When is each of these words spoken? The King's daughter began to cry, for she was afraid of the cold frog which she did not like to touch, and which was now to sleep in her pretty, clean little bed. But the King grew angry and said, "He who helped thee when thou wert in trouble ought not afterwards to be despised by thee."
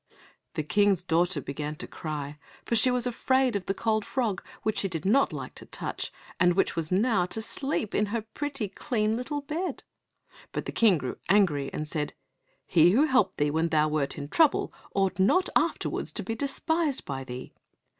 The 0.55 0.63
King's 0.63 1.03
daughter 1.03 1.39
began 1.41 1.75
to 1.75 1.85
cry, 1.85 2.39
for 2.65 2.75
she 2.75 2.89
was 2.89 3.05
afraid 3.05 3.55
of 3.55 3.67
the 3.67 3.73
cold 3.75 4.03
frog 4.03 4.43
which 4.63 4.79
she 4.79 4.87
did 4.87 5.05
not 5.05 5.31
like 5.31 5.53
to 5.53 5.67
touch, 5.67 6.11
and 6.39 6.55
which 6.55 6.75
was 6.75 6.91
now 6.91 7.27
to 7.27 7.39
sleep 7.39 7.93
in 7.93 8.07
her 8.07 8.23
pretty, 8.23 8.67
clean 8.67 9.13
little 9.15 9.41
bed. 9.41 9.83
But 10.53 10.65
the 10.65 10.71
King 10.71 10.97
grew 10.97 11.19
angry 11.29 11.71
and 11.71 11.87
said, 11.87 12.15
"He 12.65 12.93
who 12.93 13.03
helped 13.03 13.37
thee 13.37 13.51
when 13.51 13.69
thou 13.69 13.89
wert 13.89 14.17
in 14.17 14.27
trouble 14.27 14.73
ought 14.95 15.19
not 15.19 15.49
afterwards 15.55 16.11
to 16.13 16.23
be 16.23 16.33
despised 16.33 17.05
by 17.05 17.23
thee." 17.23 17.53